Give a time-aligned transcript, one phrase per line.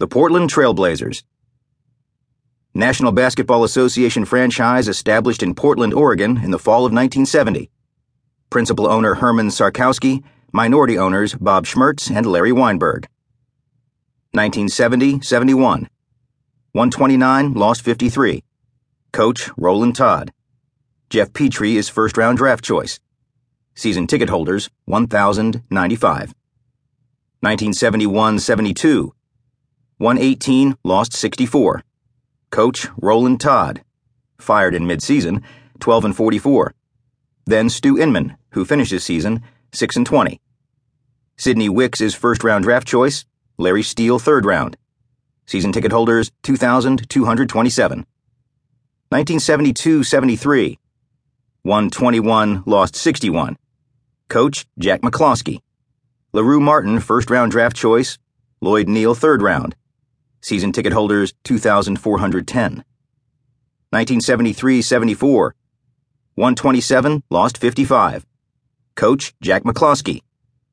[0.00, 1.24] The Portland Trailblazers.
[2.72, 7.68] National Basketball Association franchise established in Portland, Oregon in the fall of 1970.
[8.48, 10.22] Principal owner Herman Sarkowsky,
[10.52, 13.08] minority owners Bob Schmertz and Larry Weinberg.
[14.30, 15.88] 1970 71.
[16.70, 18.44] 129 lost 53.
[19.10, 20.32] Coach Rolland Todd.
[21.10, 23.00] Geoff Petrie is first round draft choice.
[23.74, 26.34] Season ticket holders 1,095.
[27.40, 29.12] 1971 72.
[29.98, 31.82] 118 lost 64.
[32.50, 33.82] Coach Rolland Todd,
[34.38, 35.42] fired in midseason,
[35.80, 36.72] 12 and 44.
[37.46, 39.42] Then Stu Inman, who finishes season
[39.72, 40.40] 6 and 20.
[41.36, 43.24] Sidney Wicks is first round draft choice,
[43.58, 44.76] Larry Steele third round.
[45.46, 47.98] Season ticket holders 2,227.
[49.08, 50.78] 1972 73.
[51.62, 53.56] 121 lost 61.
[54.28, 55.58] Coach Jack McCloskey.
[56.32, 58.16] LaRue Martin first round draft choice,
[58.60, 59.74] Lloyd Neal third round.
[60.40, 62.84] Season ticket holders 2,410.
[63.90, 65.54] 1973 74.
[66.34, 68.26] 127, lost 55.
[68.94, 70.20] Coach Jack McCloskey.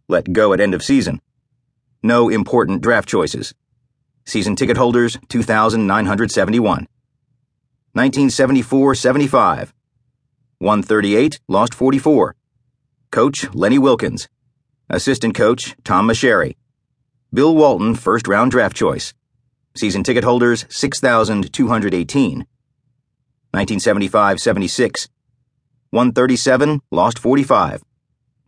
[0.08, 1.22] Let go at end of season.
[2.04, 3.54] No important draft choices.
[4.26, 6.88] Season ticket holders 2,971.
[7.94, 9.74] 1974 75.
[10.60, 12.36] 138, lost 44.
[13.12, 14.28] Coach Lenny Wilkens.
[14.90, 16.56] Assistant coach Tom Meschery.
[17.34, 19.14] Bill Walton, first round draft choice.
[19.76, 22.38] Season ticket holders 6,218.
[23.52, 25.10] 1975 76.
[25.90, 27.84] 137, lost 45.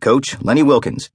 [0.00, 1.10] Coach Lenny Wilkens.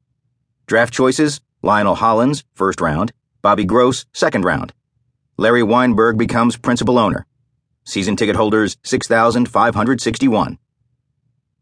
[0.68, 3.12] Draft choices Lionel Hollins, first round.
[3.42, 4.74] Bobby Gross, second round.
[5.38, 7.26] Larry Weinberg becomes principal owner.
[7.84, 10.58] Season ticket holders 6,561.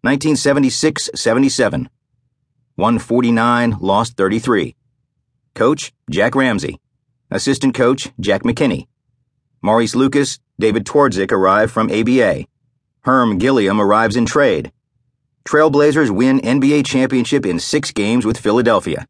[0.01, 1.89] 1976 77.
[2.75, 4.75] 149, lost 33.
[5.53, 6.80] Coach Jack Ramsay.
[7.33, 8.87] Assistant coach, Jack McKinney.
[9.61, 12.45] Maurice Lucas, David Twardzik arrive from ABA.
[13.03, 14.73] Herm Gilliam arrives in trade.
[15.45, 19.07] Trailblazers win NBA championship in six games with Philadelphia.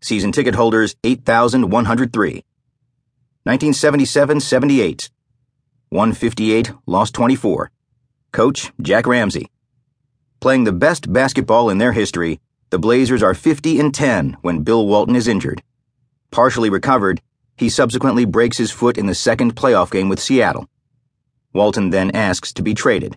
[0.00, 2.44] Season ticket holders 8,103.
[3.42, 5.10] 1977 78.
[5.88, 7.72] 158, lost 24.
[8.30, 9.50] Coach Jack Ramsay.
[10.38, 12.38] Playing the best basketball in their history,
[12.70, 15.62] the Blazers are 50 and 10 when Bill Walton is injured.
[16.30, 17.20] Partially recovered,
[17.58, 20.68] he subsequently breaks his foot in the second playoff game with Seattle.
[21.52, 23.16] Walton then asks to be traded.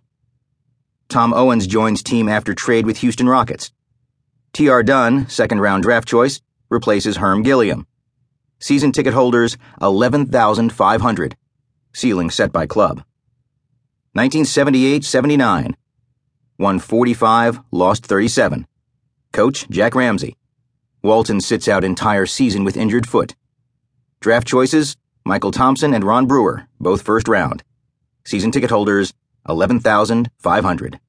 [1.10, 3.72] Tom Owens joins team after trade with Houston Rockets.
[4.54, 4.82] T.R.
[4.82, 7.86] Dunn, second round draft choice, replaces Herm Gilliam.
[8.60, 11.38] Season ticket holders 11,500.
[11.94, 13.04] Ceiling set by club.
[14.14, 15.76] 1978 79.
[16.58, 18.68] Won 45, lost 37.
[19.32, 20.36] Coach Jack Ramsay.
[21.04, 23.36] Walton sits out entire season with injured foot.
[24.22, 27.64] Draft choices Mychal Thompson and Ron Brewer, both first round.
[28.24, 29.14] Season ticket holders
[29.50, 31.00] 11,500.